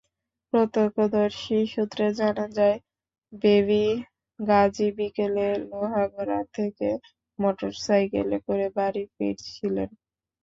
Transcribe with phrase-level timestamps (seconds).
[0.53, 2.77] প্রত্যক্ষদর্শী সূত্রে জানা যায়,
[3.33, 3.85] বেবী
[4.39, 6.89] গাজী বিকেলে লোহাগড়া থেকে
[7.39, 9.89] মোটরসাইকেলে করে বাড়ি ফিরছিলেন।